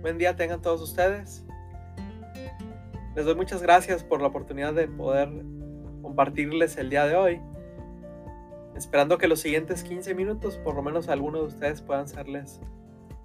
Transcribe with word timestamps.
Buen 0.00 0.16
día 0.16 0.34
tengan 0.34 0.62
todos 0.62 0.80
ustedes. 0.80 1.44
Les 3.14 3.26
doy 3.26 3.34
muchas 3.34 3.60
gracias 3.60 4.02
por 4.02 4.22
la 4.22 4.28
oportunidad 4.28 4.72
de 4.72 4.88
poder 4.88 5.28
compartirles 6.00 6.78
el 6.78 6.88
día 6.88 7.04
de 7.04 7.16
hoy. 7.16 7.40
Esperando 8.74 9.18
que 9.18 9.28
los 9.28 9.40
siguientes 9.40 9.84
15 9.84 10.14
minutos, 10.14 10.56
por 10.56 10.74
lo 10.74 10.82
menos 10.82 11.10
algunos 11.10 11.42
de 11.42 11.46
ustedes 11.48 11.82
puedan 11.82 12.08
serles, 12.08 12.60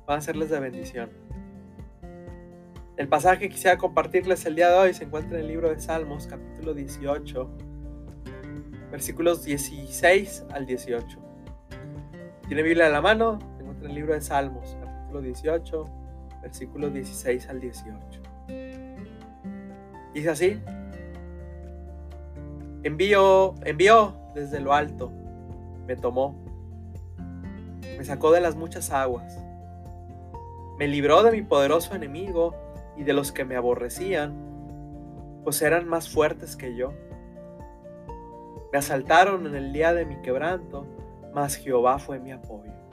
puedan 0.05 0.21
serles 0.21 0.50
de 0.50 0.59
bendición. 0.59 1.09
El 2.98 3.07
pasaje 3.07 3.39
que 3.39 3.50
quisiera 3.50 3.78
compartirles 3.78 4.46
el 4.46 4.55
día 4.55 4.70
de 4.70 4.78
hoy 4.78 4.94
se 4.94 5.05
encuentra 5.05 5.38
en 5.38 5.46
el 5.46 5.48
libro 5.48 5.70
de 5.70 5.80
Salmos, 5.80 6.28
capítulo 6.28 6.73
18, 6.73 7.50
versículos 8.92 9.46
16 9.46 10.46
al 10.52 10.66
18. 10.66 11.20
¿Tiene 12.50 12.64
Biblia 12.64 12.88
a 12.88 12.89
la 12.89 13.00
mano? 13.00 13.39
Se 13.55 13.62
encuentra 13.62 13.86
en 13.86 13.92
el 13.92 13.95
libro 13.95 14.13
de 14.13 14.20
Salmos, 14.20 14.76
capítulo 14.81 15.21
18, 15.21 16.05
versículos 16.45 16.94
16 16.94 17.49
al 17.49 17.59
18. 17.59 18.22
Dice 20.13 20.30
así, 20.30 20.62
envío, 22.84 23.55
envió 23.63 24.16
desde 24.35 24.59
lo 24.59 24.73
alto, 24.73 25.12
me 25.88 25.95
tomó, 25.95 26.35
me 27.98 28.05
sacó 28.05 28.31
de 28.31 28.41
las 28.41 28.55
muchas 28.55 28.91
aguas, 28.91 29.40
me 30.77 30.88
libró 30.88 31.23
de 31.23 31.31
mi 31.31 31.41
poderoso 31.41 31.95
enemigo 31.95 32.54
y 32.96 33.04
de 33.04 33.13
los 33.13 33.32
que 33.32 33.43
me 33.43 33.55
aborrecían, 33.55 34.35
pues 35.43 35.63
eran 35.63 35.88
más 35.88 36.09
fuertes 36.09 36.55
que 36.55 36.76
yo. 36.76 36.93
Me 38.71 38.77
asaltaron 38.77 39.48
en 39.48 39.55
el 39.55 39.73
día 39.73 39.96
de 39.96 40.05
mi 40.05 40.21
quebranto, 40.21 40.85
mas 41.34 41.55
Jehová 41.55 41.98
fue 41.98 42.20
mi 42.20 42.32
apoyo. 42.32 42.84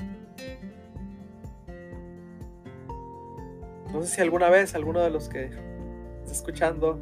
No 3.92 4.02
sé 4.02 4.08
si 4.08 4.20
alguna 4.20 4.48
vez 4.48 4.74
alguno 4.74 5.00
de 5.00 5.10
los 5.10 5.28
que 5.28 5.44
está 5.44 6.32
escuchando, 6.32 6.98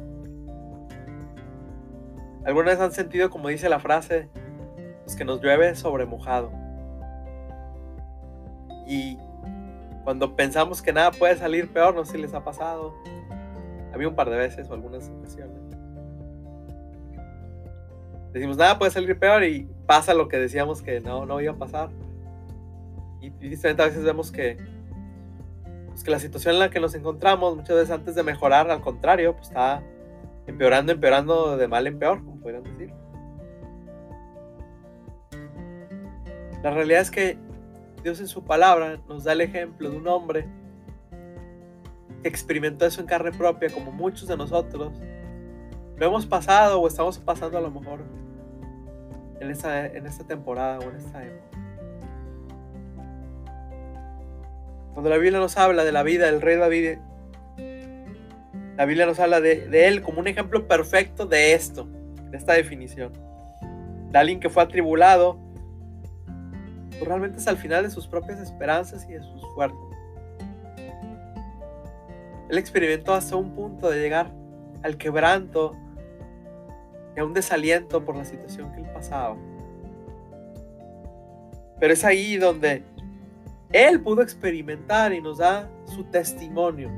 alguna 2.45 2.71
vez 2.71 2.79
han 2.79 2.91
sentido, 2.91 3.29
como 3.29 3.47
dice 3.47 3.69
la 3.69 3.79
frase, 3.79 4.29
que 5.15 5.25
nos 5.25 5.41
llueve 5.41 5.75
sobre 5.75 6.05
mojado. 6.05 6.51
Y 8.87 9.17
cuando 10.03 10.35
pensamos 10.35 10.81
que 10.81 10.93
nada 10.93 11.11
puede 11.11 11.37
salir 11.37 11.71
peor, 11.71 11.95
no 11.95 12.05
sé 12.05 12.13
si 12.13 12.17
les 12.17 12.33
ha 12.33 12.43
pasado. 12.43 12.93
A 13.93 13.97
un 13.97 14.15
par 14.15 14.29
de 14.29 14.37
veces 14.37 14.69
o 14.69 14.73
algunas 14.73 15.09
ocasiones. 15.09 15.57
Decimos, 18.31 18.55
nada 18.55 18.79
puede 18.79 18.91
salir 18.91 19.19
peor 19.19 19.43
y 19.43 19.69
pasa 19.85 20.13
lo 20.13 20.29
que 20.29 20.37
decíamos 20.37 20.81
que 20.81 21.01
no, 21.01 21.25
no 21.25 21.41
iba 21.41 21.51
a 21.51 21.57
pasar. 21.57 21.89
Y, 23.19 23.27
y 23.27 23.53
a 23.53 23.73
veces 23.73 24.03
vemos 24.03 24.31
que 24.31 24.57
que 26.03 26.11
la 26.11 26.19
situación 26.19 26.55
en 26.55 26.59
la 26.59 26.69
que 26.69 26.79
nos 26.79 26.95
encontramos, 26.95 27.55
muchas 27.55 27.75
veces 27.75 27.91
antes 27.91 28.15
de 28.15 28.23
mejorar, 28.23 28.69
al 28.69 28.81
contrario, 28.81 29.35
pues 29.35 29.49
está 29.49 29.83
empeorando, 30.47 30.91
empeorando 30.91 31.57
de 31.57 31.67
mal 31.67 31.87
en 31.87 31.99
peor, 31.99 32.23
como 32.23 32.39
podrían 32.39 32.63
decir. 32.63 32.93
La 36.63 36.71
realidad 36.71 37.01
es 37.01 37.11
que 37.11 37.37
Dios 38.03 38.19
en 38.19 38.27
su 38.27 38.43
palabra 38.43 38.99
nos 39.07 39.23
da 39.23 39.33
el 39.33 39.41
ejemplo 39.41 39.89
de 39.89 39.97
un 39.97 40.07
hombre 40.07 40.47
que 42.21 42.27
experimentó 42.27 42.85
eso 42.85 43.01
en 43.01 43.07
carne 43.07 43.31
propia, 43.31 43.69
como 43.69 43.91
muchos 43.91 44.27
de 44.27 44.37
nosotros. 44.37 44.93
Lo 45.97 46.05
hemos 46.05 46.25
pasado 46.25 46.79
o 46.79 46.87
estamos 46.87 47.17
pasando 47.19 47.57
a 47.57 47.61
lo 47.61 47.71
mejor 47.71 48.01
en 49.39 49.49
esta, 49.49 49.87
en 49.87 50.05
esta 50.05 50.25
temporada 50.25 50.79
o 50.79 50.83
en 50.83 50.95
esta 50.95 51.23
época. 51.23 51.50
Cuando 54.93 55.09
la 55.09 55.17
Biblia 55.17 55.39
nos 55.39 55.57
habla 55.57 55.83
de 55.83 55.91
la 55.91 56.03
vida 56.03 56.25
del 56.25 56.41
rey 56.41 56.57
David, 56.57 56.97
la 58.77 58.85
Biblia 58.85 59.05
nos 59.05 59.19
habla 59.19 59.39
de, 59.39 59.87
él 59.87 60.01
como 60.01 60.19
un 60.19 60.27
ejemplo 60.27 60.67
perfecto 60.67 61.25
de 61.25 61.53
esto, 61.53 61.87
de 62.29 62.37
esta 62.37 62.53
definición. 62.53 63.13
De 64.11 64.17
alguien 64.17 64.39
que 64.39 64.49
fue 64.49 64.63
atribulado, 64.63 65.39
pues 66.89 67.03
realmente 67.03 67.37
es 67.37 67.47
al 67.47 67.57
final 67.57 67.83
de 67.83 67.89
sus 67.89 68.07
propias 68.07 68.39
esperanzas 68.39 69.07
y 69.09 69.13
de 69.13 69.21
sus 69.21 69.41
fuerzas. 69.53 69.79
Él 72.49 72.57
experimentó 72.57 73.13
hasta 73.13 73.37
un 73.37 73.55
punto 73.55 73.89
de 73.89 74.01
llegar 74.01 74.29
al 74.83 74.97
quebranto 74.97 75.77
y 77.15 77.19
a 77.19 77.23
un 77.23 77.33
desaliento 77.33 78.03
por 78.03 78.17
la 78.17 78.25
situación 78.25 78.73
que 78.73 78.81
él 78.81 78.87
pasaba. 78.93 79.37
Pero 81.79 81.93
es 81.93 82.03
ahí 82.03 82.37
donde 82.37 82.83
él 83.73 84.01
pudo 84.01 84.21
experimentar 84.21 85.13
y 85.13 85.21
nos 85.21 85.37
da 85.37 85.69
su 85.85 86.03
testimonio. 86.05 86.89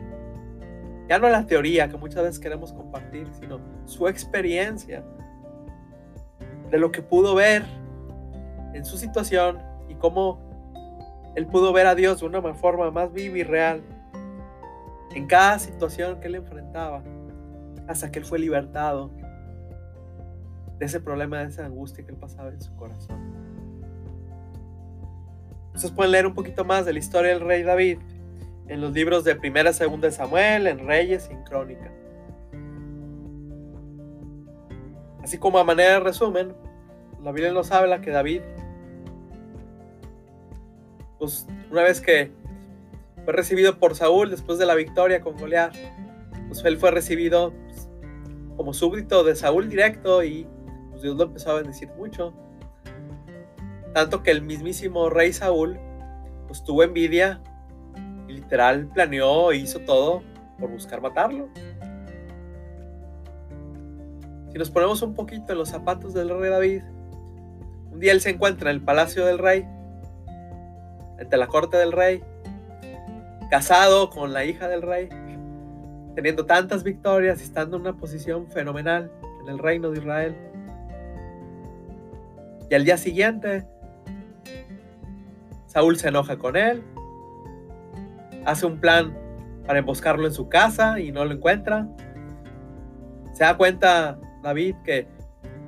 Ya 1.08 1.20
no 1.20 1.30
la 1.30 1.46
teoría 1.46 1.90
que 1.90 1.98
muchas 1.98 2.24
veces 2.24 2.40
queremos 2.40 2.74
compartir, 2.74 3.28
sino 3.40 3.60
su 3.86 4.08
experiencia 4.08 5.04
de 6.72 6.78
lo 6.78 6.92
que 6.92 7.02
pudo 7.02 7.36
ver 7.36 7.64
en 8.74 8.86
su 8.86 8.98
situación 8.98 9.60
y 9.88 9.96
cómo 9.96 10.40
él 11.36 11.46
pudo 11.48 11.74
ver 11.74 11.88
a 11.88 11.96
Dios 11.96 12.22
de 12.22 12.26
una 12.26 12.42
forma 12.54 12.90
más 12.92 13.12
viva 13.12 13.38
y 13.38 13.44
real 13.44 13.82
en 15.14 15.28
cada 15.28 15.60
situación 15.60 16.20
que 16.20 16.28
él 16.28 16.36
enfrentaba, 16.36 17.04
hasta 17.88 18.12
que 18.12 18.20
él 18.20 18.26
fue 18.26 18.40
libertado 18.40 19.12
de 20.80 20.86
ese 20.86 21.00
problema, 21.00 21.40
de 21.40 21.50
esa 21.50 21.66
angustia 21.66 22.04
que 22.04 22.12
él 22.12 22.18
pasaba 22.18 22.50
en 22.50 22.62
su 22.62 22.76
corazón. 22.76 23.43
Ustedes 25.74 25.92
pueden 25.92 26.12
leer 26.12 26.28
un 26.28 26.34
poquito 26.34 26.64
más 26.66 26.86
de 26.86 26.94
la 26.94 27.00
historia 27.00 27.32
del 27.32 27.42
rey 27.42 27.64
David 27.64 27.98
en 28.68 28.82
los 28.82 28.94
libros 28.94 29.24
de 29.24 29.36
Primera 29.36 29.74
Segunda 29.74 30.08
de 30.08 30.14
Samuel, 30.14 30.68
en 30.68 30.88
Reyes 30.88 31.28
y 31.30 31.34
en 31.34 31.44
Crónica. 31.44 31.92
Así 35.24 35.38
como 35.38 35.58
a 35.58 35.64
manera 35.64 35.94
de 35.94 36.00
resumen, 36.02 36.54
la 37.24 37.32
Biblia 37.32 37.54
nos 37.54 37.72
habla 37.72 38.02
que 38.02 38.12
David, 38.12 38.42
pues 41.18 41.48
una 41.72 41.84
vez 41.84 42.02
que 42.02 42.32
fue 43.24 43.34
recibido 43.34 43.80
por 43.80 43.96
Saúl 43.96 44.30
después 44.30 44.60
de 44.60 44.66
la 44.66 44.76
victoria 44.76 45.22
con 45.22 45.38
Goliat, 45.38 45.74
pues 46.48 46.64
él 46.66 46.78
fue 46.78 46.92
recibido 46.92 47.54
pues, 47.66 47.90
como 48.58 48.74
súbdito 48.74 49.24
de 49.24 49.36
Saúl 49.36 49.70
directo 49.70 50.24
y 50.24 50.46
pues, 50.92 51.02
Dios 51.02 51.16
lo 51.16 51.24
empezó 51.24 51.52
a 51.52 51.56
bendecir 51.56 51.90
mucho. 51.98 52.34
Tanto 53.94 54.24
que 54.24 54.32
el 54.32 54.42
mismísimo 54.42 55.10
rey 55.10 55.34
Saúl 55.34 55.80
pues 56.48 56.64
tuvo 56.64 56.84
envidia 56.84 57.42
y 58.28 58.34
literal 58.34 58.88
planeó 58.88 59.52
e 59.52 59.58
hizo 59.58 59.80
todo 59.80 60.24
por 60.60 60.70
buscar 60.72 61.02
matarlo. 61.02 61.50
Si 64.52 64.58
nos 64.58 64.70
ponemos 64.70 65.02
un 65.02 65.16
poquito 65.16 65.54
en 65.54 65.58
los 65.58 65.70
zapatos 65.70 66.14
del 66.14 66.30
rey 66.30 66.50
David, 66.50 66.84
un 67.92 68.00
día 68.00 68.12
él 68.12 68.22
se 68.22 68.32
encuentra 68.32 68.70
en 68.70 68.78
el 68.78 68.84
palacio 68.84 69.26
del 69.26 69.38
rey, 69.40 69.68
entre 71.20 71.38
la 71.38 71.48
corte 71.48 71.78
del 71.78 71.92
rey, 71.92 72.24
casado 73.50 74.10
con 74.10 74.34
la 74.34 74.46
hija 74.46 74.68
del 74.68 74.82
rey, 74.82 75.10
teniendo 76.16 76.46
tantas 76.46 76.84
victorias 76.84 77.40
y 77.40 77.44
estando 77.44 77.78
en 77.78 77.84
una 77.84 77.98
posición 77.98 78.48
fenomenal 78.48 79.12
en 79.42 79.50
el 79.50 79.60
reino 79.60 79.92
de 79.92 80.00
Israel. 80.00 80.36
Y 82.70 82.76
al 82.76 82.86
día 82.86 82.98
siguiente 82.98 83.68
Saúl 85.74 85.98
se 85.98 86.10
enoja 86.10 86.38
con 86.38 86.56
él, 86.56 86.84
hace 88.46 88.66
un 88.68 88.80
plan 88.80 89.18
para 89.66 89.80
emboscarlo 89.80 90.28
en 90.28 90.34
su 90.34 90.48
casa 90.48 91.00
y 91.00 91.12
no 91.12 91.26
lo 91.26 91.34
encuentra. 91.34 91.88
Se 93.34 93.44
da 93.44 93.58
cuenta 93.58 94.20
David 94.44 94.76
que 94.84 95.08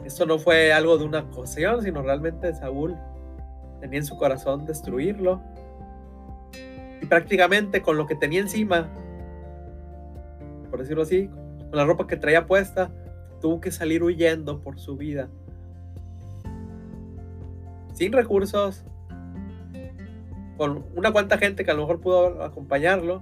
esto 0.03 0.27
no 0.27 0.37
fue 0.37 0.71
algo 0.71 0.99
de 0.99 1.05
una 1.05 1.21
ocasión, 1.21 1.81
sino 1.81 2.03
realmente 2.03 2.53
Saúl 2.53 2.95
tenía 3.79 3.99
en 3.99 4.05
su 4.05 4.15
corazón 4.17 4.65
destruirlo. 4.65 5.41
Y 7.01 7.05
prácticamente 7.07 7.81
con 7.81 7.97
lo 7.97 8.05
que 8.05 8.15
tenía 8.15 8.41
encima, 8.41 8.87
por 10.69 10.79
decirlo 10.79 11.01
así, 11.01 11.27
con 11.27 11.77
la 11.77 11.85
ropa 11.85 12.05
que 12.05 12.17
traía 12.17 12.45
puesta, 12.45 12.91
tuvo 13.41 13.59
que 13.59 13.71
salir 13.71 14.03
huyendo 14.03 14.61
por 14.61 14.79
su 14.79 14.95
vida. 14.95 15.29
Sin 17.93 18.11
recursos, 18.11 18.85
con 20.57 20.85
una 20.95 21.11
cuanta 21.11 21.37
gente 21.37 21.65
que 21.65 21.71
a 21.71 21.73
lo 21.73 21.81
mejor 21.81 21.99
pudo 21.99 22.43
acompañarlo 22.43 23.19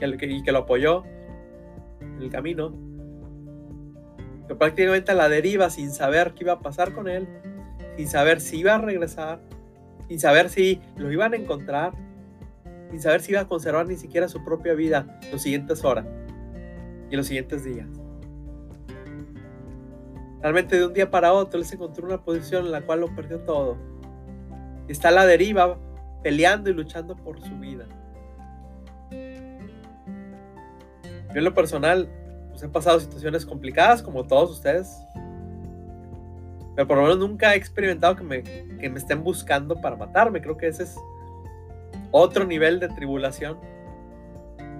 y 0.00 0.42
que 0.42 0.52
lo 0.52 0.58
apoyó 0.58 1.04
en 2.00 2.22
el 2.22 2.30
camino. 2.30 2.74
Que 4.46 4.54
prácticamente 4.54 5.12
a 5.12 5.14
la 5.14 5.28
deriva 5.28 5.70
sin 5.70 5.90
saber 5.90 6.34
qué 6.34 6.44
iba 6.44 6.54
a 6.54 6.60
pasar 6.60 6.92
con 6.92 7.08
él, 7.08 7.28
sin 7.96 8.08
saber 8.08 8.40
si 8.40 8.58
iba 8.58 8.74
a 8.74 8.78
regresar, 8.78 9.40
sin 10.08 10.20
saber 10.20 10.48
si 10.48 10.80
lo 10.96 11.12
iban 11.12 11.34
a 11.34 11.36
encontrar, 11.36 11.92
sin 12.90 13.00
saber 13.00 13.20
si 13.20 13.32
iba 13.32 13.42
a 13.42 13.48
conservar 13.48 13.86
ni 13.86 13.96
siquiera 13.96 14.28
su 14.28 14.44
propia 14.44 14.74
vida 14.74 15.20
los 15.32 15.42
siguientes 15.42 15.84
horas 15.84 16.06
y 17.10 17.16
los 17.16 17.26
siguientes 17.26 17.64
días. 17.64 17.88
Realmente 20.40 20.76
de 20.76 20.86
un 20.86 20.94
día 20.94 21.10
para 21.10 21.32
otro 21.32 21.58
él 21.58 21.66
se 21.66 21.74
encontró 21.74 22.06
en 22.06 22.12
una 22.12 22.24
posición 22.24 22.66
en 22.66 22.72
la 22.72 22.82
cual 22.82 23.00
lo 23.00 23.14
perdió 23.14 23.40
todo. 23.40 23.76
Está 24.86 25.08
a 25.08 25.12
la 25.12 25.26
deriva, 25.26 25.78
peleando 26.22 26.70
y 26.70 26.74
luchando 26.74 27.16
por 27.16 27.40
su 27.40 27.58
vida. 27.58 27.86
Yo 31.32 31.34
en 31.34 31.44
lo 31.44 31.54
personal, 31.54 32.08
pues 32.50 32.62
he 32.62 32.68
pasado 32.68 33.00
situaciones 33.00 33.44
complicadas 33.44 34.02
como 34.02 34.26
todos 34.26 34.50
ustedes. 34.50 34.98
Pero 36.74 36.86
por 36.86 36.96
lo 36.96 37.02
menos 37.02 37.18
nunca 37.18 37.54
he 37.54 37.56
experimentado 37.56 38.16
que 38.16 38.22
me, 38.22 38.42
que 38.42 38.88
me 38.88 38.98
estén 38.98 39.22
buscando 39.22 39.80
para 39.80 39.96
matarme. 39.96 40.40
Creo 40.40 40.56
que 40.56 40.68
ese 40.68 40.84
es 40.84 40.96
otro 42.10 42.44
nivel 42.44 42.80
de 42.80 42.88
tribulación 42.88 43.58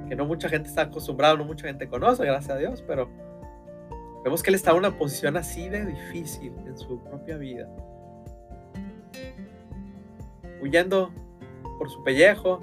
que 0.08 0.16
no 0.16 0.24
mucha 0.24 0.48
gente 0.48 0.68
está 0.68 0.82
acostumbrada, 0.82 1.36
no 1.36 1.44
mucha 1.44 1.66
gente 1.66 1.86
conoce, 1.88 2.24
gracias 2.24 2.50
a 2.50 2.58
Dios, 2.58 2.82
pero 2.86 3.08
vemos 4.24 4.42
que 4.42 4.50
él 4.50 4.54
está 4.54 4.70
en 4.70 4.78
una 4.78 4.96
posición 4.96 5.36
así 5.36 5.68
de 5.68 5.84
difícil 5.84 6.52
en 6.66 6.76
su 6.76 6.98
propia 7.04 7.36
vida. 7.36 7.68
Huyendo 10.62 11.12
por 11.78 11.90
su 11.90 12.02
pellejo 12.02 12.60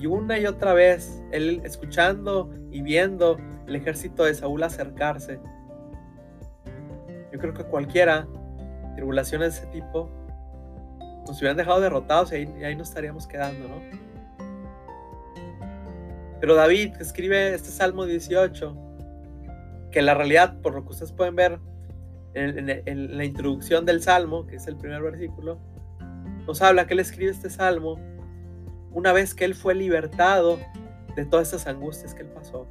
y 0.00 0.06
una 0.06 0.38
y 0.38 0.46
otra 0.46 0.72
vez 0.72 1.22
él 1.30 1.60
escuchando 1.64 2.50
y 2.70 2.82
viendo 2.82 3.38
el 3.66 3.76
ejército 3.76 4.24
de 4.24 4.34
Saúl 4.34 4.62
acercarse. 4.62 5.38
Yo 7.32 7.38
creo 7.38 7.54
que 7.54 7.64
cualquiera, 7.64 8.26
tribulaciones 8.96 9.54
de 9.54 9.60
ese 9.60 9.72
tipo, 9.72 10.10
nos 11.26 11.38
hubieran 11.38 11.56
dejado 11.56 11.80
derrotados 11.80 12.32
y 12.32 12.34
ahí, 12.34 12.72
y 12.72 12.76
nos 12.76 12.88
estaríamos 12.88 13.26
quedando, 13.26 13.68
¿no? 13.68 13.76
Pero 16.40 16.56
David 16.56 16.94
escribe 16.98 17.54
este 17.54 17.70
Salmo 17.70 18.04
18, 18.04 18.76
que 19.92 20.02
la 20.02 20.14
realidad, 20.14 20.60
por 20.60 20.74
lo 20.74 20.82
que 20.82 20.90
ustedes 20.90 21.12
pueden 21.12 21.36
ver 21.36 21.60
en, 22.34 23.16
la 23.16 23.24
introducción 23.24 23.86
del 23.86 24.02
Salmo, 24.02 24.46
que 24.46 24.56
es 24.56 24.66
el 24.66 24.76
primer 24.76 25.02
versículo, 25.02 25.60
nos 26.46 26.60
habla 26.60 26.86
que 26.86 26.94
él 26.94 27.00
escribe 27.00 27.30
este 27.30 27.48
Salmo 27.48 28.00
una 28.94 29.12
vez 29.12 29.34
que 29.34 29.44
él 29.44 29.54
fue 29.54 29.74
libertado 29.74 30.58
de 31.16 31.24
todas 31.24 31.48
esas 31.48 31.66
angustias 31.66 32.14
que 32.14 32.22
él 32.22 32.28
pasó. 32.28 32.66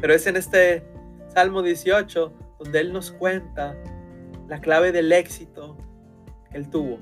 Pero 0.00 0.14
es 0.14 0.26
en 0.26 0.36
este 0.36 0.84
Salmo 1.28 1.62
18 1.62 2.32
donde 2.58 2.80
él 2.80 2.92
nos 2.92 3.10
cuenta 3.10 3.76
la 4.48 4.60
clave 4.60 4.92
del 4.92 5.12
éxito 5.12 5.76
que 6.50 6.58
él 6.58 6.68
tuvo 6.68 6.98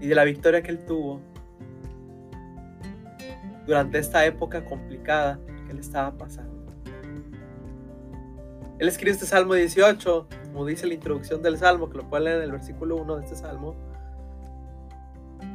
y 0.00 0.06
de 0.06 0.14
la 0.14 0.24
victoria 0.24 0.62
que 0.62 0.70
él 0.70 0.84
tuvo 0.84 1.20
durante 3.66 3.98
esta 3.98 4.24
época 4.26 4.64
complicada 4.64 5.38
que 5.66 5.74
le 5.74 5.80
estaba 5.80 6.16
pasando. 6.16 6.52
Él 8.78 8.88
escribe 8.88 9.12
este 9.12 9.26
Salmo 9.26 9.54
18, 9.54 10.26
como 10.52 10.66
dice 10.66 10.86
la 10.88 10.94
introducción 10.94 11.40
del 11.40 11.56
Salmo, 11.56 11.88
que 11.88 11.98
lo 11.98 12.08
pueden 12.08 12.24
leer 12.24 12.36
en 12.38 12.42
el 12.44 12.52
versículo 12.52 12.96
1 12.96 13.16
de 13.16 13.24
este 13.24 13.36
Salmo, 13.36 13.76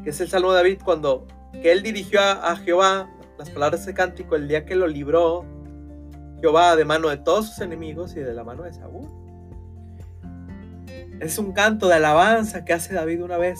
que 0.07 0.11
es 0.11 0.21
el 0.21 0.29
Salmo 0.29 0.53
de 0.53 0.59
David 0.59 0.79
cuando 0.85 1.27
que 1.51 1.69
él 1.69 1.83
dirigió 1.83 2.21
a, 2.21 2.53
a 2.53 2.55
Jehová 2.55 3.09
las 3.37 3.49
palabras 3.49 3.85
de 3.85 3.93
cántico 3.93 4.37
el 4.37 4.47
día 4.47 4.63
que 4.63 4.73
lo 4.73 4.87
libró 4.87 5.43
Jehová 6.39 6.77
de 6.77 6.85
mano 6.85 7.09
de 7.09 7.17
todos 7.17 7.49
sus 7.49 7.59
enemigos 7.59 8.15
y 8.15 8.21
de 8.21 8.33
la 8.33 8.45
mano 8.45 8.63
de 8.63 8.71
Saúl. 8.71 9.05
Es 11.19 11.37
un 11.37 11.51
canto 11.51 11.89
de 11.89 11.95
alabanza 11.95 12.63
que 12.63 12.71
hace 12.71 12.93
David 12.93 13.21
una 13.21 13.37
vez. 13.37 13.59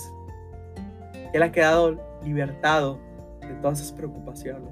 Él 1.34 1.42
ha 1.42 1.52
quedado 1.52 2.00
libertado 2.24 2.98
de 3.42 3.52
todas 3.60 3.82
esas 3.82 3.92
preocupaciones. 3.92 4.70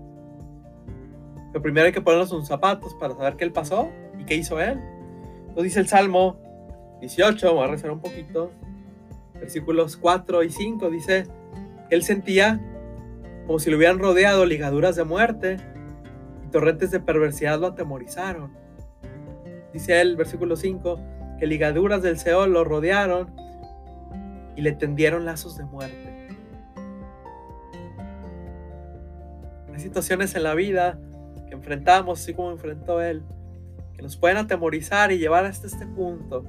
Pero 1.52 1.62
primero 1.62 1.88
hay 1.88 1.92
que 1.92 2.00
ponernos 2.00 2.30
sus 2.30 2.48
zapatos 2.48 2.94
para 2.94 3.14
saber 3.14 3.36
qué 3.36 3.44
él 3.44 3.52
pasó 3.52 3.90
y 4.18 4.24
qué 4.24 4.34
hizo 4.34 4.58
él. 4.60 4.80
Lo 5.54 5.60
dice 5.60 5.80
el 5.80 5.88
Salmo 5.88 6.38
18, 7.02 7.52
voy 7.52 7.64
a 7.64 7.66
rezar 7.66 7.90
un 7.90 8.00
poquito, 8.00 8.50
versículos 9.34 9.98
4 9.98 10.42
y 10.42 10.48
5, 10.48 10.88
dice, 10.88 11.26
él 11.90 12.02
sentía 12.02 12.60
como 13.46 13.58
si 13.58 13.70
lo 13.70 13.76
hubieran 13.76 13.98
rodeado 13.98 14.44
ligaduras 14.44 14.96
de 14.96 15.04
muerte 15.04 15.56
y 16.44 16.48
torrentes 16.48 16.90
de 16.90 17.00
perversidad 17.00 17.60
lo 17.60 17.68
atemorizaron. 17.68 18.52
Dice 19.72 20.00
él, 20.00 20.16
versículo 20.16 20.56
5, 20.56 20.98
que 21.38 21.46
ligaduras 21.46 22.02
del 22.02 22.18
Seol 22.18 22.52
lo 22.52 22.64
rodearon 22.64 23.32
y 24.56 24.62
le 24.62 24.72
tendieron 24.72 25.24
lazos 25.24 25.56
de 25.56 25.64
muerte. 25.64 26.28
Hay 29.72 29.80
situaciones 29.80 30.34
en 30.34 30.42
la 30.42 30.54
vida 30.54 30.98
que 31.46 31.54
enfrentamos, 31.54 32.20
así 32.20 32.34
como 32.34 32.50
enfrentó 32.50 33.00
él, 33.00 33.22
que 33.94 34.02
nos 34.02 34.16
pueden 34.16 34.38
atemorizar 34.38 35.12
y 35.12 35.18
llevar 35.18 35.44
hasta 35.44 35.66
este 35.66 35.86
punto 35.86 36.44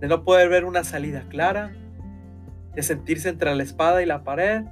de 0.00 0.08
no 0.08 0.24
poder 0.24 0.48
ver 0.48 0.64
una 0.64 0.82
salida 0.82 1.24
clara, 1.28 1.72
de 2.76 2.82
sentirse 2.82 3.28
entre 3.28 3.52
la 3.54 3.62
espada 3.62 4.02
y 4.02 4.06
la 4.06 4.22
pared, 4.22 4.62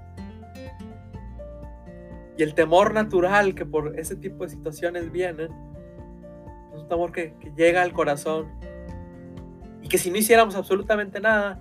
y 2.36 2.42
el 2.42 2.54
temor 2.54 2.94
natural 2.94 3.54
que 3.54 3.64
por 3.64 3.98
ese 3.98 4.14
tipo 4.14 4.44
de 4.44 4.50
situaciones 4.50 5.10
vienen, 5.10 5.50
es 6.72 6.80
un 6.80 6.88
temor 6.88 7.10
que, 7.12 7.34
que 7.40 7.50
llega 7.56 7.82
al 7.82 7.92
corazón 7.92 8.46
y 9.82 9.88
que 9.88 9.98
si 9.98 10.10
no 10.10 10.18
hiciéramos 10.18 10.54
absolutamente 10.54 11.20
nada, 11.20 11.60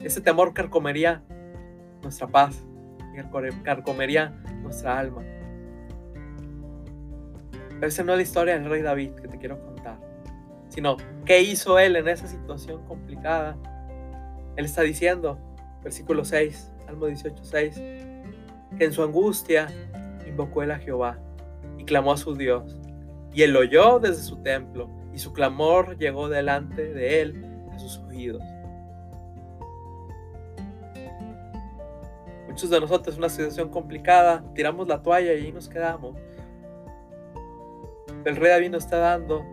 ese 0.00 0.20
temor 0.20 0.54
carcomería 0.54 1.22
nuestra 2.02 2.26
paz, 2.26 2.66
carcomería 3.62 4.30
nuestra 4.62 4.98
alma. 4.98 5.22
Pero 7.50 7.86
esa 7.86 8.02
no 8.04 8.12
es 8.12 8.18
la 8.18 8.22
historia 8.22 8.58
del 8.58 8.70
rey 8.70 8.82
David 8.82 9.12
que 9.12 9.28
te 9.28 9.38
quiero 9.38 9.60
contar, 9.60 9.98
sino 10.68 10.96
qué 11.24 11.42
hizo 11.42 11.78
él 11.78 11.96
en 11.96 12.08
esa 12.08 12.26
situación 12.26 12.84
complicada. 12.86 13.56
Él 14.56 14.64
está 14.64 14.82
diciendo, 14.82 15.38
versículo 15.86 16.24
6, 16.24 16.72
Salmo 16.84 17.06
18, 17.06 17.44
6, 17.44 17.74
que 18.76 18.84
en 18.84 18.92
su 18.92 19.04
angustia 19.04 19.68
invocó 20.26 20.64
él 20.64 20.72
a 20.72 20.80
Jehová 20.80 21.16
y 21.78 21.84
clamó 21.84 22.10
a 22.10 22.16
su 22.16 22.34
Dios. 22.34 22.76
Y 23.32 23.42
él 23.42 23.56
oyó 23.56 24.00
desde 24.00 24.24
su 24.24 24.38
templo 24.38 24.90
y 25.14 25.20
su 25.20 25.32
clamor 25.32 25.96
llegó 25.96 26.28
delante 26.28 26.92
de 26.92 27.20
él 27.22 27.60
a 27.72 27.78
sus 27.78 27.98
oídos. 27.98 28.42
Muchos 32.48 32.68
de 32.68 32.80
nosotros 32.80 33.16
una 33.16 33.28
situación 33.28 33.68
complicada, 33.68 34.42
tiramos 34.56 34.88
la 34.88 35.00
toalla 35.00 35.34
y 35.34 35.44
ahí 35.44 35.52
nos 35.52 35.68
quedamos. 35.68 36.16
El 38.24 38.34
rey 38.34 38.50
David 38.50 38.70
nos 38.70 38.86
está 38.86 38.98
dando 38.98 39.44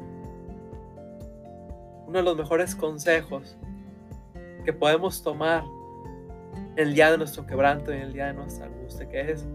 uno 2.08 2.18
de 2.18 2.24
los 2.24 2.36
mejores 2.36 2.74
consejos 2.74 3.56
que 4.66 4.74
podemos 4.74 5.22
tomar 5.22 5.64
en 6.76 6.88
el 6.88 6.94
día 6.94 7.12
de 7.12 7.18
nuestro 7.18 7.46
quebranto 7.46 7.92
y 7.92 7.98
en 7.98 8.02
el 8.04 8.14
día 8.14 8.28
de 8.28 8.34
nuestra 8.34 8.66
angustia, 8.66 9.08
que 9.08 9.32
es 9.32 9.46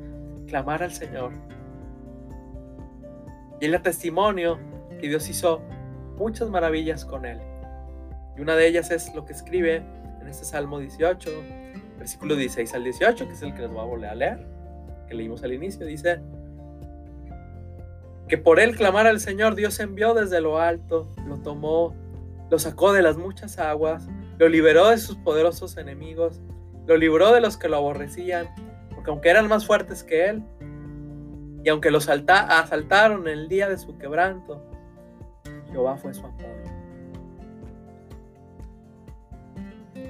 clamar 0.47 0.83
al 0.83 0.93
Señor. 0.93 1.33
Y 3.61 3.67
el 3.67 3.81
testimonio 3.83 4.59
que 5.01 5.09
Dios 5.09 5.29
hizo 5.29 5.61
muchas 6.17 6.49
maravillas 6.49 7.05
con 7.05 7.25
él. 7.25 7.41
Y 8.37 8.41
una 8.41 8.55
de 8.55 8.67
ellas 8.69 8.91
es 8.91 9.15
lo 9.15 9.25
que 9.25 9.33
escribe 9.33 9.83
en 10.21 10.29
este 10.29 10.45
Salmo 10.45 10.79
18, 10.79 11.31
versículo 11.99 12.37
16 12.37 12.75
al 12.75 12.85
18, 12.85 13.27
que 13.27 13.35
es 13.35 13.43
el 13.43 13.55
que 13.55 13.63
les 13.63 13.71
voy 13.71 13.81
a 13.81 13.85
volver 13.85 14.11
a 14.11 14.15
leer, 14.15 14.47
que 15.09 15.15
leímos 15.15 15.43
al 15.43 15.53
inicio, 15.53 15.87
dice 15.87 16.21
que 18.29 18.37
por 18.37 18.61
él 18.61 18.77
clamar 18.77 19.07
al 19.07 19.21
Señor, 19.21 19.55
Dios 19.55 19.81
envió 19.81 20.13
desde 20.13 20.41
lo 20.41 20.61
alto, 20.61 21.09
lo 21.27 21.39
tomó, 21.39 21.95
lo 22.51 22.59
sacó 22.59 22.93
de 22.93 23.03
las 23.03 23.17
muchas 23.17 23.59
aguas, 23.59 24.07
lo 24.39 24.49
liberó 24.49 24.91
de 24.91 24.99
sus 24.99 25.17
poderosos 25.17 25.79
enemigos, 25.79 26.41
lo 26.89 26.97
libró 26.97 27.33
de 27.33 27.43
los 27.43 27.59
que 27.59 27.69
lo 27.69 27.77
aborrecían, 27.77 28.49
porque 28.95 29.11
aunque 29.11 29.29
eran 29.29 29.47
más 29.47 29.67
fuertes 29.67 30.03
que 30.03 30.31
él, 30.31 30.43
y 31.63 31.69
aunque 31.69 31.91
los 31.91 32.09
asaltaron 32.09 33.29
el 33.29 33.47
día 33.47 33.69
de 33.69 33.77
su 33.77 33.99
quebranto, 33.99 34.65
Jehová 35.71 35.99
fue 35.99 36.15
su 36.15 36.25
apoyo. 36.25 36.49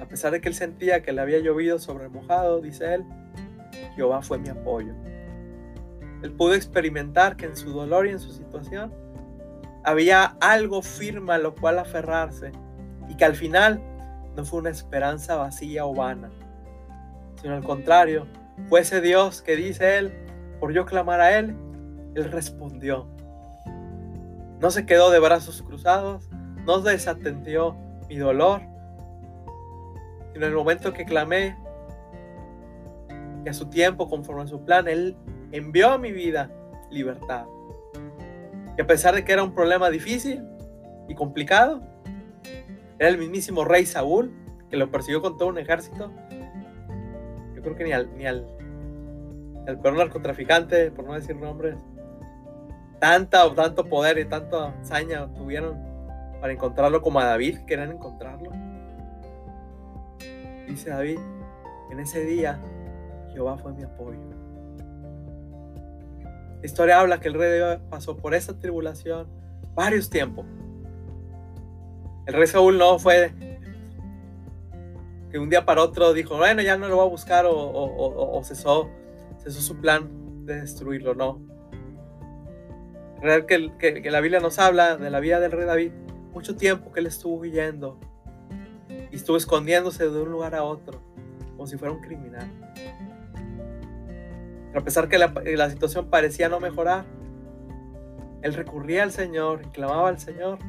A 0.01 0.05
pesar 0.05 0.31
de 0.31 0.39
que 0.39 0.47
él 0.47 0.55
sentía 0.55 1.03
que 1.03 1.11
le 1.11 1.19
había 1.19 1.39
llovido 1.39 1.79
sobre 1.79 2.07
mojado, 2.07 2.61
dice 2.61 2.95
él, 2.95 3.05
Jehová 3.95 4.21
fue 4.21 4.37
mi 4.37 4.47
apoyo. 4.47 4.93
Él 6.23 6.31
pudo 6.31 6.53
experimentar 6.53 7.35
que 7.35 7.45
en 7.45 7.57
su 7.57 7.71
dolor 7.71 8.07
y 8.07 8.11
en 8.11 8.19
su 8.19 8.31
situación 8.31 8.93
había 9.83 10.37
algo 10.39 10.81
firme 10.81 11.33
a 11.33 11.37
lo 11.39 11.55
cual 11.55 11.77
aferrarse 11.77 12.53
y 13.09 13.17
que 13.17 13.25
al 13.25 13.35
final 13.35 13.81
no 14.37 14.45
fue 14.45 14.59
una 14.59 14.69
esperanza 14.69 15.35
vacía 15.35 15.85
o 15.85 15.93
vana, 15.93 16.29
sino 17.41 17.55
al 17.55 17.63
contrario, 17.63 18.27
fue 18.67 18.81
ese 18.81 19.01
Dios 19.01 19.41
que 19.41 19.55
dice 19.55 19.97
él, 19.97 20.13
por 20.59 20.73
yo 20.73 20.85
clamar 20.85 21.21
a 21.21 21.37
él, 21.37 21.55
él 22.15 22.31
respondió. 22.31 23.07
No 24.59 24.71
se 24.71 24.85
quedó 24.85 25.09
de 25.09 25.19
brazos 25.19 25.61
cruzados, 25.61 26.29
no 26.65 26.81
desatendió 26.81 27.77
mi 28.09 28.17
dolor, 28.17 28.61
en 30.39 30.43
el 30.43 30.53
momento 30.53 30.93
que 30.93 31.05
clamé, 31.05 31.57
que 33.43 33.49
a 33.49 33.53
su 33.53 33.69
tiempo, 33.69 34.09
conforme 34.09 34.43
a 34.43 34.47
su 34.47 34.63
plan, 34.63 34.87
Él 34.87 35.17
envió 35.51 35.91
a 35.91 35.97
mi 35.97 36.11
vida 36.11 36.49
libertad. 36.89 37.45
Y 38.77 38.81
a 38.81 38.87
pesar 38.87 39.15
de 39.15 39.25
que 39.25 39.33
era 39.33 39.43
un 39.43 39.53
problema 39.53 39.89
difícil 39.89 40.43
y 41.07 41.15
complicado, 41.15 41.81
era 42.97 43.09
el 43.09 43.17
mismísimo 43.17 43.65
rey 43.65 43.85
Saúl, 43.85 44.33
que 44.69 44.77
lo 44.77 44.89
persiguió 44.91 45.21
con 45.21 45.37
todo 45.37 45.49
un 45.49 45.57
ejército. 45.57 46.11
Yo 47.59 47.63
creo 47.63 47.75
que 47.75 47.83
ni 47.83 47.91
al, 47.91 48.17
ni 48.17 48.25
al, 48.25 48.47
al 49.67 49.81
peor 49.81 49.97
narcotraficante, 49.97 50.91
por 50.91 51.03
no 51.03 51.13
decir 51.13 51.35
nombres, 51.35 51.75
tanta, 53.01 53.53
tanto 53.53 53.83
poder 53.89 54.17
y 54.17 54.23
tanta 54.23 54.69
hazaña 54.79 55.27
tuvieron 55.33 55.77
para 56.39 56.53
encontrarlo 56.53 57.01
como 57.01 57.19
a 57.19 57.25
David, 57.25 57.57
querían 57.67 57.91
encontrarlo. 57.91 58.49
Dice 60.69 60.89
David, 60.89 61.19
en 61.91 61.99
ese 61.99 62.23
día 62.23 62.61
Jehová 63.33 63.57
fue 63.57 63.73
mi 63.73 63.83
apoyo. 63.83 64.21
La 66.61 66.65
historia 66.65 67.01
habla 67.01 67.19
que 67.19 67.27
el 67.27 67.33
rey 67.33 67.77
pasó 67.89 68.15
por 68.15 68.35
esa 68.35 68.57
tribulación 68.57 69.27
varios 69.75 70.09
tiempos. 70.09 70.45
El 72.25 72.35
rey 72.35 72.47
Saúl 72.47 72.77
no 72.77 72.99
fue 72.99 73.58
que 75.31 75.37
un 75.37 75.49
día 75.49 75.65
para 75.65 75.81
otro 75.81 76.13
dijo, 76.13 76.37
bueno, 76.37 76.61
ya 76.61 76.77
no 76.77 76.87
lo 76.87 76.95
voy 76.95 77.05
a 77.05 77.09
buscar 77.09 77.45
o, 77.47 78.41
cesó, 78.43 78.89
cesó 79.37 79.61
su 79.61 79.77
plan 79.79 80.45
de 80.45 80.61
destruirlo, 80.61 81.13
no. 81.13 81.41
Real 83.21 83.45
que, 83.45 83.73
que, 83.77 84.09
la 84.09 84.21
Biblia 84.21 84.39
nos 84.39 84.59
habla 84.59 84.95
de 84.97 85.09
la 85.09 85.19
vida 85.19 85.39
del 85.39 85.51
rey 85.51 85.65
David, 85.65 85.91
mucho 86.33 86.55
tiempo 86.55 86.91
que 86.91 87.01
él 87.01 87.05
estuvo 87.05 87.35
huyendo 87.35 87.99
y 89.11 89.15
estuvo 89.15 89.37
escondiéndose 89.37 90.09
de 90.09 90.21
un 90.21 90.31
lugar 90.31 90.55
a 90.55 90.63
otro, 90.63 91.01
como 91.51 91.67
si 91.67 91.77
fuera 91.77 91.93
un 91.93 92.01
criminal. 92.01 92.49
A 94.73 94.81
pesar 94.81 95.09
que 95.09 95.17
la, 95.17 95.33
la 95.45 95.69
situación 95.69 96.09
parecía 96.09 96.47
no 96.47 96.59
mejorar, 96.59 97.05
él 98.41 98.53
recurría 98.53 99.03
al 99.03 99.11
Señor, 99.11 99.69
clamaba 99.73 100.09
al 100.09 100.19
Señor 100.19 100.59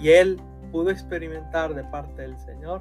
y 0.00 0.08
él 0.08 0.40
pudo 0.72 0.90
experimentar 0.90 1.74
de 1.74 1.84
parte 1.84 2.22
del 2.22 2.38
Señor 2.38 2.80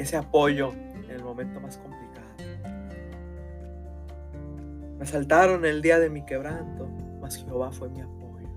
ese 0.00 0.16
apoyo 0.16 0.72
en 1.04 1.10
el 1.10 1.22
momento 1.22 1.60
más 1.60 1.76
complicado. 1.76 2.26
Me 4.96 5.04
asaltaron 5.04 5.64
el 5.64 5.82
día 5.82 5.98
de 5.98 6.10
mi 6.10 6.24
quebranto, 6.24 6.88
mas 7.20 7.36
Jehová 7.36 7.70
fue 7.70 7.88
mi 7.90 8.00
apoyo. 8.00 8.48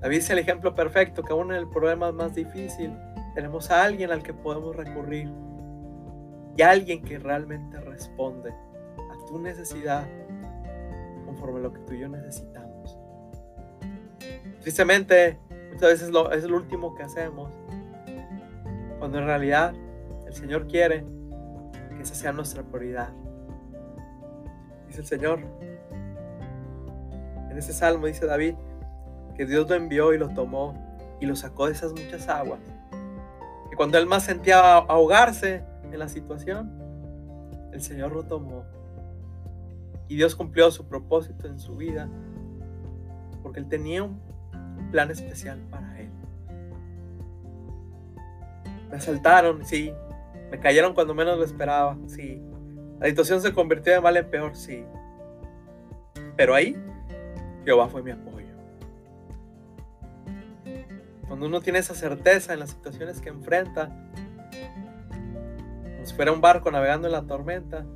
David 0.00 0.18
es 0.18 0.30
el 0.30 0.38
ejemplo 0.38 0.74
perfecto 0.74 1.22
que 1.22 1.32
aún 1.32 1.52
en 1.52 1.58
el 1.58 1.68
problema 1.68 2.12
más 2.12 2.34
difícil 2.34 2.92
tenemos 3.34 3.70
a 3.70 3.84
alguien 3.84 4.10
al 4.10 4.22
que 4.22 4.34
podemos 4.34 4.76
recurrir 4.76 5.30
y 6.56 6.62
alguien 6.62 7.02
que 7.02 7.18
realmente 7.18 7.80
responde 7.80 8.50
a 8.50 9.26
tu 9.26 9.38
necesidad 9.38 10.06
conforme 11.24 11.60
a 11.60 11.62
lo 11.62 11.72
que 11.72 11.80
tú 11.80 11.94
y 11.94 12.00
yo 12.00 12.08
necesitamos. 12.08 12.98
Tristemente, 14.60 15.38
muchas 15.72 15.90
veces 15.92 16.10
lo, 16.10 16.30
es 16.30 16.44
lo 16.44 16.56
último 16.56 16.94
que 16.94 17.04
hacemos 17.04 17.61
cuando 19.02 19.18
en 19.18 19.24
realidad 19.24 19.74
el 20.28 20.32
Señor 20.32 20.68
quiere 20.68 21.04
que 21.96 22.02
esa 22.02 22.14
sea 22.14 22.30
nuestra 22.30 22.62
prioridad. 22.62 23.08
Dice 24.86 25.00
el 25.00 25.06
Señor. 25.08 25.40
En 27.50 27.58
ese 27.58 27.72
salmo 27.72 28.06
dice 28.06 28.26
David 28.26 28.54
que 29.34 29.44
Dios 29.44 29.68
lo 29.68 29.74
envió 29.74 30.14
y 30.14 30.18
lo 30.18 30.28
tomó 30.28 30.78
y 31.20 31.26
lo 31.26 31.34
sacó 31.34 31.66
de 31.66 31.72
esas 31.72 31.90
muchas 31.90 32.28
aguas. 32.28 32.60
Que 33.70 33.76
cuando 33.76 33.98
él 33.98 34.06
más 34.06 34.22
sentía 34.22 34.76
ahogarse 34.76 35.64
en 35.90 35.98
la 35.98 36.08
situación, 36.08 36.70
el 37.72 37.82
Señor 37.82 38.12
lo 38.12 38.22
tomó. 38.22 38.62
Y 40.06 40.14
Dios 40.14 40.36
cumplió 40.36 40.70
su 40.70 40.86
propósito 40.86 41.48
en 41.48 41.58
su 41.58 41.74
vida 41.74 42.08
porque 43.42 43.58
él 43.58 43.68
tenía 43.68 44.04
un 44.04 44.20
plan 44.92 45.10
especial 45.10 45.58
para 45.72 45.98
él. 45.98 46.11
Me 48.92 48.98
asaltaron, 48.98 49.64
sí. 49.64 49.92
Me 50.50 50.60
cayeron 50.60 50.92
cuando 50.92 51.14
menos 51.14 51.38
lo 51.38 51.44
esperaba, 51.44 51.96
sí. 52.06 52.42
La 53.00 53.08
situación 53.08 53.40
se 53.40 53.54
convirtió 53.54 53.94
de 53.94 54.02
mal 54.02 54.18
en 54.18 54.28
peor, 54.28 54.54
sí. 54.54 54.84
Pero 56.36 56.54
ahí, 56.54 56.76
Jehová 57.64 57.88
fue 57.88 58.02
mi 58.02 58.10
apoyo. 58.10 58.52
Cuando 61.26 61.46
uno 61.46 61.62
tiene 61.62 61.78
esa 61.78 61.94
certeza 61.94 62.52
en 62.52 62.60
las 62.60 62.68
situaciones 62.68 63.22
que 63.22 63.30
enfrenta, 63.30 63.88
como 65.94 66.04
si 66.04 66.14
fuera 66.14 66.30
un 66.30 66.42
barco 66.42 66.70
navegando 66.70 67.08
en 67.08 67.12
la 67.12 67.22
tormenta, 67.22 67.86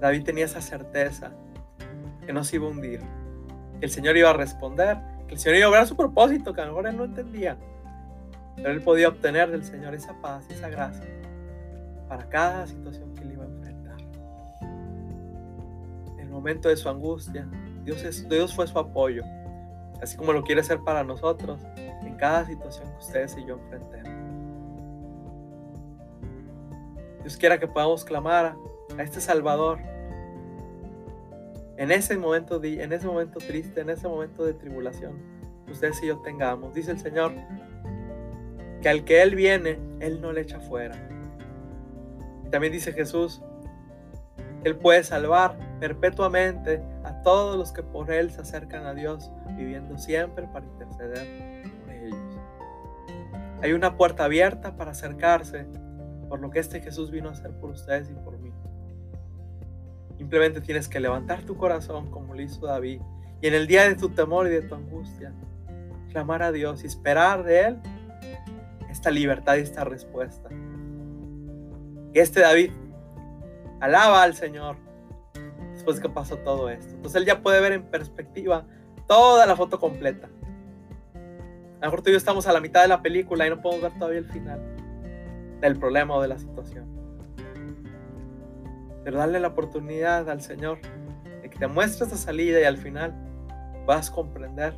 David 0.00 0.24
tenía 0.24 0.44
esa 0.44 0.60
certeza 0.60 1.32
que 2.26 2.34
no 2.34 2.44
se 2.44 2.56
iba 2.56 2.66
a 2.66 2.70
hundir, 2.70 3.00
que 3.80 3.86
el 3.86 3.90
Señor 3.90 4.18
iba 4.18 4.28
a 4.28 4.34
responder, 4.34 4.98
que 5.26 5.32
el 5.32 5.40
Señor 5.40 5.56
iba 5.56 5.66
a 5.66 5.70
lograr 5.70 5.86
su 5.86 5.96
propósito, 5.96 6.52
que 6.52 6.60
a 6.60 6.66
lo 6.66 6.72
mejor 6.72 6.88
él 6.88 6.96
no 6.98 7.04
entendía, 7.04 7.56
pero 8.58 8.70
él 8.70 8.82
podía 8.82 9.08
obtener 9.08 9.50
del 9.50 9.64
Señor 9.64 9.94
esa 9.94 10.14
paz 10.20 10.44
y 10.50 10.52
esa 10.52 10.68
gracia 10.68 11.06
para 12.08 12.28
cada 12.28 12.66
situación 12.66 13.14
que 13.14 13.22
él 13.22 13.32
iba 13.32 13.44
a 13.44 13.46
enfrentar. 13.46 13.96
En 16.14 16.20
el 16.20 16.28
momento 16.30 16.68
de 16.68 16.76
su 16.76 16.88
angustia, 16.88 17.48
Dios, 17.84 18.54
fue 18.54 18.66
su 18.66 18.78
apoyo, 18.78 19.22
así 20.02 20.16
como 20.16 20.32
lo 20.32 20.42
quiere 20.42 20.62
ser 20.62 20.80
para 20.80 21.04
nosotros 21.04 21.60
en 21.76 22.14
cada 22.16 22.44
situación 22.44 22.90
que 22.90 22.98
ustedes 22.98 23.36
y 23.36 23.44
yo 23.44 23.58
enfrentemos. 23.58 24.08
Dios 27.22 27.36
quiera 27.36 27.58
que 27.58 27.66
podamos 27.66 28.04
clamar 28.04 28.56
a 28.96 29.02
este 29.02 29.20
Salvador 29.20 29.78
en 31.76 31.92
ese 31.92 32.16
momento, 32.18 32.62
en 32.62 32.92
ese 32.92 33.06
momento 33.06 33.38
triste, 33.38 33.80
en 33.80 33.90
ese 33.90 34.08
momento 34.08 34.44
de 34.44 34.52
tribulación, 34.52 35.12
ustedes 35.70 36.02
y 36.02 36.06
yo 36.06 36.18
tengamos. 36.18 36.74
Dice 36.74 36.90
el 36.90 36.98
Señor, 36.98 37.32
que 38.82 38.88
al 38.88 39.04
que 39.04 39.22
Él 39.22 39.34
viene, 39.34 39.78
Él 40.00 40.20
no 40.20 40.32
le 40.32 40.42
echa 40.42 40.60
fuera. 40.60 40.96
También 42.50 42.72
dice 42.72 42.92
Jesús, 42.92 43.42
Él 44.64 44.76
puede 44.76 45.04
salvar 45.04 45.58
perpetuamente 45.80 46.82
a 47.04 47.22
todos 47.22 47.56
los 47.56 47.72
que 47.72 47.82
por 47.82 48.10
Él 48.10 48.30
se 48.30 48.40
acercan 48.40 48.86
a 48.86 48.94
Dios, 48.94 49.30
viviendo 49.56 49.98
siempre 49.98 50.46
para 50.48 50.66
interceder 50.66 51.62
por 51.80 51.90
ellos. 51.90 52.38
Hay 53.62 53.72
una 53.72 53.96
puerta 53.96 54.24
abierta 54.24 54.76
para 54.76 54.92
acercarse 54.92 55.66
por 56.28 56.40
lo 56.40 56.50
que 56.50 56.60
este 56.60 56.80
Jesús 56.80 57.10
vino 57.10 57.28
a 57.28 57.32
hacer 57.32 57.50
por 57.52 57.70
ustedes 57.70 58.10
y 58.10 58.14
por 58.14 58.38
mí. 58.38 58.52
Simplemente 60.16 60.60
tienes 60.60 60.88
que 60.88 61.00
levantar 61.00 61.42
tu 61.42 61.56
corazón 61.56 62.10
como 62.10 62.34
lo 62.34 62.42
hizo 62.42 62.66
David 62.66 63.00
y 63.40 63.46
en 63.46 63.54
el 63.54 63.66
día 63.66 63.88
de 63.88 63.94
tu 63.94 64.10
temor 64.10 64.46
y 64.48 64.50
de 64.50 64.62
tu 64.62 64.74
angustia, 64.74 65.32
clamar 66.10 66.42
a 66.42 66.52
Dios 66.52 66.82
y 66.82 66.86
esperar 66.86 67.44
de 67.44 67.60
Él 67.60 67.78
esta 68.98 69.10
libertad 69.12 69.56
y 69.56 69.60
esta 69.60 69.84
respuesta. 69.84 70.48
Que 72.12 72.20
este 72.20 72.40
David 72.40 72.72
alaba 73.80 74.24
al 74.24 74.34
Señor 74.34 74.76
después 75.72 76.00
que 76.00 76.08
pasó 76.08 76.36
todo 76.38 76.68
esto. 76.68 76.94
Entonces 76.96 77.20
él 77.20 77.26
ya 77.26 77.40
puede 77.40 77.60
ver 77.60 77.72
en 77.72 77.84
perspectiva 77.84 78.66
toda 79.06 79.46
la 79.46 79.54
foto 79.54 79.78
completa. 79.78 80.28
A 81.80 81.84
lo 81.84 81.86
mejor 81.86 82.02
tú 82.02 82.10
y 82.10 82.12
yo 82.12 82.18
estamos 82.18 82.48
a 82.48 82.52
la 82.52 82.60
mitad 82.60 82.82
de 82.82 82.88
la 82.88 83.00
película 83.00 83.46
y 83.46 83.50
no 83.50 83.62
podemos 83.62 83.82
ver 83.84 83.98
todavía 83.98 84.18
el 84.18 84.28
final 84.28 84.60
del 85.60 85.78
problema 85.78 86.16
o 86.16 86.22
de 86.22 86.28
la 86.28 86.38
situación. 86.38 86.86
Pero 89.04 89.18
darle 89.18 89.38
la 89.38 89.48
oportunidad 89.48 90.28
al 90.28 90.40
Señor 90.40 90.80
de 91.40 91.48
que 91.48 91.56
te 91.56 91.68
muestre 91.68 92.06
esa 92.06 92.16
salida 92.16 92.60
y 92.60 92.64
al 92.64 92.78
final 92.78 93.14
vas 93.86 94.10
a 94.10 94.12
comprender 94.12 94.74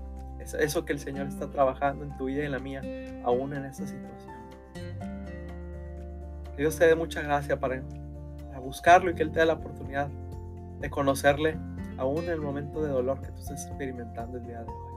eso 0.54 0.84
que 0.84 0.92
el 0.92 0.98
Señor 0.98 1.26
está 1.26 1.50
trabajando 1.50 2.04
en 2.04 2.16
tu 2.16 2.26
vida 2.26 2.42
y 2.42 2.46
en 2.46 2.52
la 2.52 2.58
mía, 2.58 2.82
aún 3.24 3.54
en 3.54 3.64
esta 3.64 3.86
situación. 3.86 4.34
Que 6.56 6.62
Dios 6.62 6.76
te 6.78 6.86
dé 6.86 6.94
mucha 6.94 7.22
gracia 7.22 7.58
para, 7.58 7.82
buscarlo 8.60 9.10
y 9.10 9.14
que 9.14 9.22
Él 9.22 9.32
te 9.32 9.40
dé 9.40 9.46
la 9.46 9.54
oportunidad 9.54 10.08
de 10.80 10.90
conocerle 10.90 11.56
aún 11.96 12.24
en 12.24 12.30
el 12.30 12.40
momento 12.40 12.82
de 12.82 12.90
dolor 12.90 13.20
que 13.20 13.28
tú 13.28 13.38
estás 13.38 13.66
experimentando 13.66 14.38
el 14.38 14.46
día 14.46 14.62
de 14.62 14.66
hoy. 14.66 14.90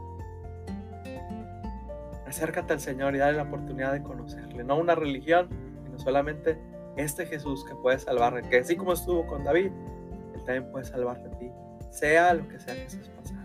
Acércate 2.27 2.73
al 2.73 2.79
Señor 2.79 3.15
y 3.15 3.19
dale 3.19 3.37
la 3.37 3.43
oportunidad 3.43 3.93
de 3.93 4.01
conocerle, 4.01 4.63
no 4.63 4.77
una 4.77 4.95
religión, 4.95 5.47
sino 5.83 5.99
solamente 5.99 6.59
este 6.97 7.25
Jesús 7.25 7.63
que 7.65 7.75
puede 7.75 7.99
salvarle, 7.99 8.41
que 8.43 8.59
así 8.59 8.75
como 8.75 8.93
estuvo 8.93 9.25
con 9.25 9.43
David, 9.43 9.71
Él 10.33 10.43
también 10.45 10.71
puede 10.71 10.85
salvarte 10.85 11.27
a 11.27 11.31
ti, 11.37 11.51
sea 11.89 12.33
lo 12.33 12.47
que 12.47 12.59
sea 12.59 12.73
que 12.73 12.85
estés 12.85 13.09
pasando. 13.09 13.42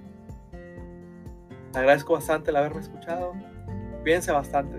Agradezco 1.78 2.14
bastante 2.14 2.50
el 2.50 2.56
haberme 2.56 2.80
escuchado. 2.80 3.34
Piense 4.02 4.32
bastante, 4.32 4.78